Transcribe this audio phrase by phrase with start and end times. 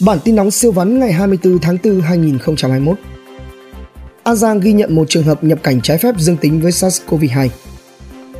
[0.00, 2.98] Bản tin nóng siêu vắn ngày 24 tháng 4 2021.
[4.24, 7.48] An Giang ghi nhận một trường hợp nhập cảnh trái phép dương tính với SARS-CoV-2.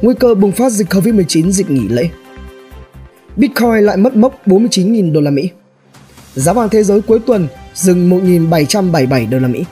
[0.03, 2.09] Nguy cơ bùng phát dịch COVID-19 dịp nghỉ lễ.
[3.37, 5.51] Bitcoin lại mất mốc 49.000 đô la Mỹ.
[6.35, 9.65] Giá vàng thế giới cuối tuần dừng 1.777 đô la Mỹ.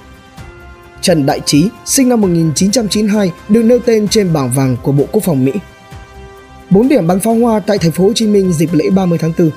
[1.01, 5.25] Trần Đại Trí, sinh năm 1992, được nêu tên trên bảng vàng của Bộ Quốc
[5.25, 5.53] phòng Mỹ.
[6.71, 9.32] 4 điểm bắn pháo hoa tại thành phố Hồ Chí Minh dịp lễ 30 tháng
[9.39, 9.51] 4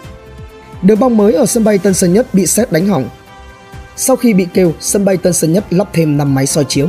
[0.81, 3.09] Đường băng mới ở sân bay Tân Sơn Nhất bị xét đánh hỏng.
[3.95, 6.87] Sau khi bị kêu, sân bay Tân Sơn Nhất lắp thêm 5 máy soi chiếu.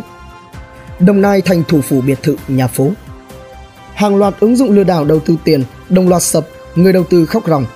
[1.01, 2.91] Đồng Nai thành thủ phủ biệt thự, nhà phố.
[3.95, 7.27] Hàng loạt ứng dụng lừa đảo đầu tư tiền, đồng loạt sập, người đầu tư
[7.27, 7.67] khóc ròng.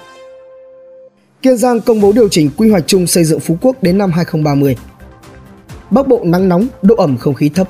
[1.43, 4.13] Kiên Giang công bố điều chỉnh quy hoạch chung xây dựng Phú Quốc đến năm
[4.13, 4.77] 2030.
[5.91, 7.69] Bắc Bộ nắng nóng, độ ẩm không khí thấp.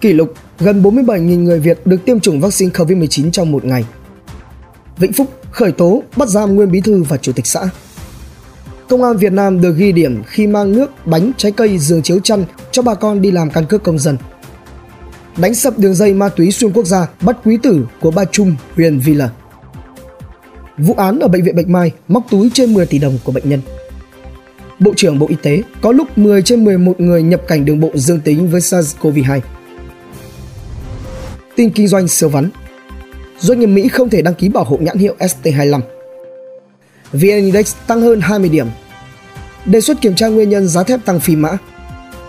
[0.00, 3.84] Kỷ lục, gần 47.000 người Việt được tiêm chủng vaccine COVID-19 trong một ngày.
[4.96, 7.68] Vĩnh Phúc khởi tố bắt giam nguyên bí thư và chủ tịch xã.
[8.88, 12.20] Công an Việt Nam được ghi điểm khi mang nước, bánh, trái cây, giường chiếu
[12.20, 14.16] chăn cho bà con đi làm căn cước công dân.
[15.36, 18.54] Đánh sập đường dây ma túy xuyên quốc gia bắt quý tử của Ba Trung,
[18.76, 19.30] huyện Villa.
[20.78, 23.48] Vụ án ở bệnh viện Bạch Mai móc túi trên 10 tỷ đồng của bệnh
[23.48, 23.60] nhân.
[24.78, 27.90] Bộ trưởng Bộ Y tế có lúc 10 trên 11 người nhập cảnh đường bộ
[27.94, 29.40] dương tính với SARS-CoV-2.
[31.56, 32.50] Tin kinh doanh siêu vắn
[33.42, 35.80] doanh nghiệp Mỹ không thể đăng ký bảo hộ nhãn hiệu ST25.
[37.12, 38.66] VN Index tăng hơn 20 điểm.
[39.64, 41.58] Đề xuất kiểm tra nguyên nhân giá thép tăng phi mã.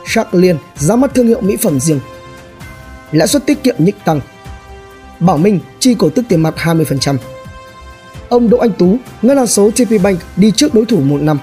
[0.07, 1.99] Shark Liên ra mắt thương hiệu mỹ phẩm riêng.
[3.11, 4.19] Lãi suất tiết kiệm nhích tăng.
[5.19, 7.17] Bảo Minh chi cổ tức tiền mặt 20%.
[8.29, 11.39] Ông Đỗ Anh Tú, ngân hàng số TP Bank đi trước đối thủ một năm.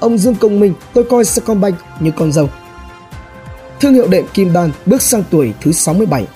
[0.00, 2.50] Ông Dương Công Minh, tôi coi Sacombank như con dâu.
[3.80, 6.26] Thương hiệu đệm Kim Đan bước sang tuổi thứ 67.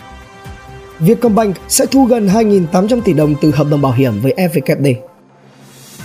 [1.00, 4.94] Vietcombank sẽ thu gần 2.800 tỷ đồng từ hợp đồng bảo hiểm với FVKD.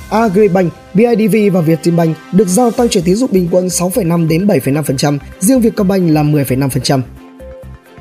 [0.10, 5.18] Agribank, BIDV và Vietinbank được giao tăng trưởng tín dụng bình quân 6,5 đến 7,5%,
[5.40, 7.02] riêng Vietcombank là 10,5%.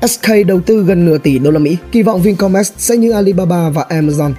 [0.07, 3.69] SK đầu tư gần nửa tỷ đô la Mỹ, kỳ vọng Vincommerce sẽ như Alibaba
[3.69, 4.31] và Amazon.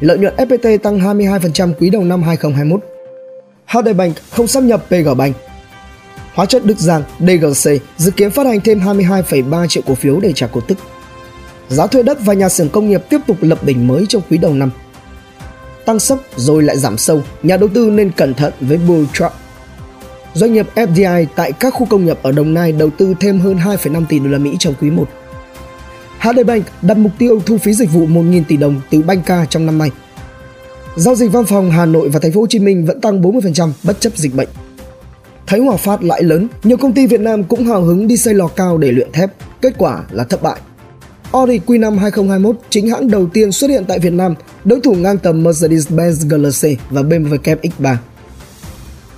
[0.00, 2.80] Lợi nhuận FPT tăng 22% quý đầu năm 2021.
[3.66, 5.36] HD Bank không sắp nhập PG Bank.
[6.34, 10.32] Hóa chất Đức Giang, DGC dự kiến phát hành thêm 22,3 triệu cổ phiếu để
[10.32, 10.78] trả cổ tức
[11.68, 14.38] giá thuê đất và nhà xưởng công nghiệp tiếp tục lập đỉnh mới trong quý
[14.38, 14.70] đầu năm.
[15.84, 19.32] Tăng sốc rồi lại giảm sâu, nhà đầu tư nên cẩn thận với bull trap.
[20.34, 23.56] Doanh nghiệp FDI tại các khu công nghiệp ở Đồng Nai đầu tư thêm hơn
[23.56, 25.08] 2,5 tỷ đô la Mỹ trong quý 1.
[26.18, 29.66] HD Bank đặt mục tiêu thu phí dịch vụ 1.000 tỷ đồng từ Banca trong
[29.66, 29.90] năm nay.
[30.96, 33.70] Giao dịch văn phòng Hà Nội và Thành phố Hồ Chí Minh vẫn tăng 40%
[33.82, 34.48] bất chấp dịch bệnh.
[35.46, 38.34] Thấy Hòa Phát lãi lớn, nhiều công ty Việt Nam cũng hào hứng đi xây
[38.34, 39.30] lò cao để luyện thép,
[39.60, 40.56] kết quả là thất bại.
[41.32, 44.34] Audi Q5 2021 chính hãng đầu tiên xuất hiện tại Việt Nam,
[44.64, 47.96] đối thủ ngang tầm Mercedes-Benz GLC và BMW X3.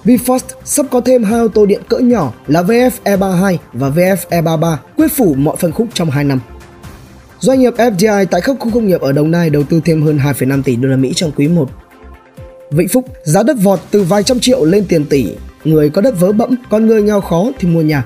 [0.05, 4.17] VinFast sắp có thêm hai ô tô điện cỡ nhỏ là VF E32 và VF
[4.31, 6.41] E33 quyết phủ mọi phân khúc trong 2 năm.
[7.41, 10.19] Doanh nghiệp FDI tại các khu công nghiệp ở Đồng Nai đầu tư thêm hơn
[10.19, 11.71] 2,5 tỷ đô la Mỹ trong quý 1.
[12.71, 15.27] Vĩnh Phúc, giá đất vọt từ vài trăm triệu lên tiền tỷ,
[15.65, 18.05] người có đất vớ bẫm, còn người nghèo khó thì mua nhà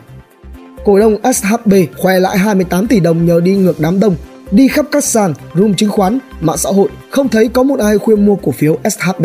[0.84, 4.16] cổ đông SHB khoe lãi 28 tỷ đồng nhờ đi ngược đám đông,
[4.50, 7.98] đi khắp các sàn, room chứng khoán, mạng xã hội, không thấy có một ai
[7.98, 9.24] khuyên mua cổ phiếu SHB.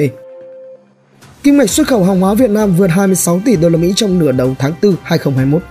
[1.44, 4.20] Kim ngạch xuất khẩu hàng hóa Việt Nam vượt 26 tỷ đô la Mỹ trong
[4.20, 5.64] nửa đầu tháng 4 2021.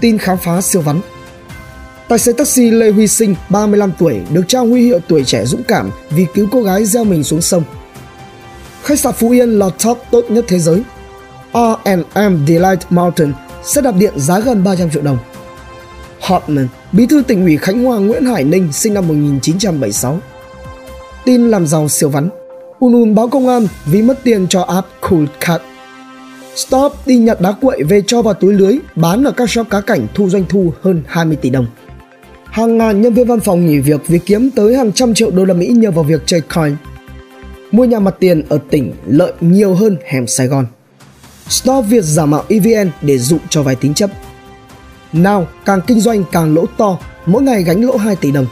[0.00, 1.00] Tin khám phá siêu vắn
[2.08, 5.62] Tài xế taxi Lê Huy Sinh, 35 tuổi, được trao huy hiệu tuổi trẻ dũng
[5.62, 7.62] cảm vì cứu cô gái gieo mình xuống sông.
[8.82, 10.82] Khách sạn Phú Yên là top tốt nhất thế giới.
[11.52, 13.32] R&M Delight Mountain
[13.64, 15.18] xe đạp điện giá gần 300 triệu đồng.
[16.20, 20.18] Hotman, bí thư tỉnh ủy Khánh Hòa Nguyễn Hải Ninh sinh năm 1976.
[21.24, 22.28] Tin làm giàu siêu vắn.
[22.78, 25.62] Unun báo công an vì mất tiền cho app Cool Cat.
[26.54, 29.80] Stop đi nhặt đá quậy về cho vào túi lưới, bán ở các shop cá
[29.80, 31.66] cảnh thu doanh thu hơn 20 tỷ đồng.
[32.44, 35.44] Hàng ngàn nhân viên văn phòng nghỉ việc vì kiếm tới hàng trăm triệu đô
[35.44, 36.76] la Mỹ nhờ vào việc chơi coin.
[37.72, 40.66] Mua nhà mặt tiền ở tỉnh lợi nhiều hơn hẻm Sài Gòn.
[41.48, 44.10] Stop việc giả mạo EVN để dụ cho vay tín chấp.
[45.12, 48.46] Nào càng kinh doanh càng lỗ to, mỗi ngày gánh lỗ 2 tỷ đồng.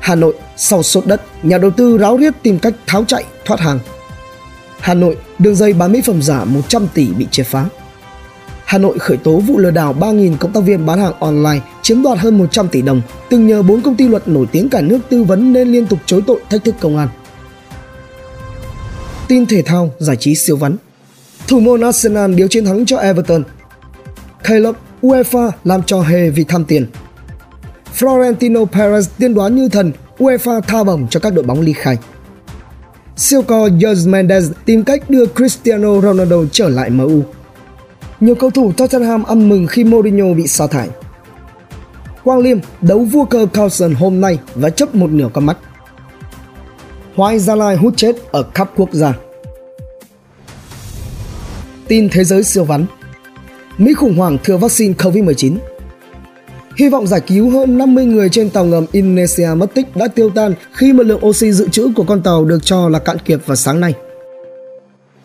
[0.00, 3.60] Hà Nội sau sốt đất, nhà đầu tư ráo riết tìm cách tháo chạy, thoát
[3.60, 3.78] hàng.
[4.80, 7.66] Hà Nội, đường dây bán mỹ phẩm giả 100 tỷ bị triệt phá.
[8.64, 12.02] Hà Nội khởi tố vụ lừa đảo 3.000 cộng tác viên bán hàng online chiếm
[12.02, 14.98] đoạt hơn 100 tỷ đồng, từng nhờ 4 công ty luật nổi tiếng cả nước
[15.08, 17.08] tư vấn nên liên tục chối tội thách thức công an.
[19.28, 20.76] Tin thể thao, giải trí siêu vắn
[21.52, 23.42] Thủ môn Arsenal biếu chiến thắng cho Everton.
[24.44, 26.86] Caleb UEFA làm trò hề vì tham tiền.
[27.98, 31.98] Florentino Perez tiên đoán như thần, UEFA tha bổng cho các đội bóng ly khai.
[33.16, 37.22] Siêu co Jorge Mendes tìm cách đưa Cristiano Ronaldo trở lại MU.
[38.20, 40.88] Nhiều cầu thủ Tottenham ăn mừng khi Mourinho bị sa thải.
[42.24, 45.56] Quang Liêm đấu vua cờ Carlson hôm nay và chấp một nửa con mắt.
[47.14, 49.14] Hoài Gia Lai hút chết ở khắp quốc gia.
[51.92, 52.86] Tin thế giới siêu vắn
[53.78, 55.56] Mỹ khủng hoảng thừa vaccine COVID-19
[56.76, 60.30] Hy vọng giải cứu hơn 50 người trên tàu ngầm Indonesia mất tích đã tiêu
[60.34, 63.40] tan khi mà lượng oxy dự trữ của con tàu được cho là cạn kiệt
[63.46, 63.94] vào sáng nay.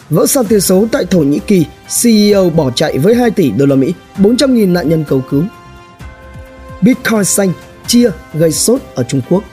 [0.10, 1.66] Vỡ sàn tiền số tại Thổ Nhĩ Kỳ,
[2.02, 5.44] CEO bỏ chạy với 2 tỷ đô la Mỹ, 400.000 nạn nhân cầu cứu.
[6.82, 7.52] Bitcoin xanh
[7.88, 9.44] chia gây sốt ở Trung Quốc.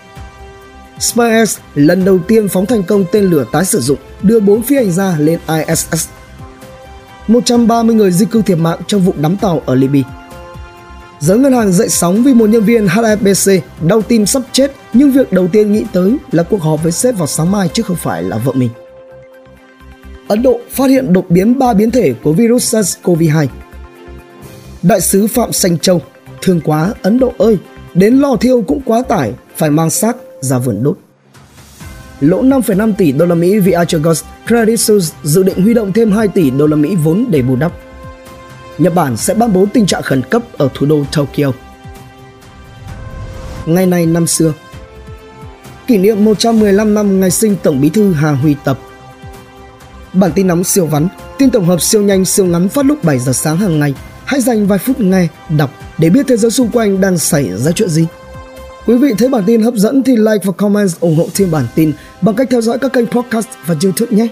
[1.01, 4.77] SpaceX lần đầu tiên phóng thành công tên lửa tái sử dụng, đưa 4 phi
[4.77, 6.09] hành gia lên ISS.
[7.29, 10.03] 130 người di cư thiệt mạng trong vụ đắm tàu ở Libya.
[11.21, 13.53] Giới ngân hàng dậy sóng vì một nhân viên HSBC
[13.89, 17.19] đau tim sắp chết nhưng việc đầu tiên nghĩ tới là cuộc họp với sếp
[17.19, 18.71] vào sáng mai chứ không phải là vợ mình.
[20.29, 23.47] Ấn Độ phát hiện đột biến 3 biến thể của virus SARS-CoV-2.
[24.83, 26.03] Đại sứ Phạm Sanh Châu,
[26.43, 27.59] thương quá Ấn Độ ơi,
[27.95, 30.99] đến lò thiêu cũng quá tải, phải mang xác ra vườn đốt.
[32.21, 36.13] Lỗ 5,5 tỷ đô la Mỹ vì Archegos, Credit Suisse dự định huy động thêm
[36.13, 37.73] 2 tỷ đô la Mỹ vốn để bù đắp.
[38.79, 41.53] Nhật Bản sẽ ban bố tình trạng khẩn cấp ở thủ đô Tokyo.
[43.67, 44.53] Ngày này năm xưa
[45.87, 48.79] Kỷ niệm 115 năm ngày sinh Tổng bí thư Hà Huy Tập
[50.15, 51.09] Bản tin nóng siêu vắn,
[51.39, 53.95] tin tổng hợp siêu nhanh siêu ngắn phát lúc 7 giờ sáng hàng ngày.
[54.25, 57.73] Hãy dành vài phút nghe, đọc để biết thế giới xung quanh đang xảy ra
[57.73, 58.07] chuyện gì.
[58.87, 61.67] Quý vị thấy bản tin hấp dẫn thì like và comment ủng hộ thêm bản
[61.75, 64.29] tin bằng cách theo dõi các kênh podcast và YouTube nhé.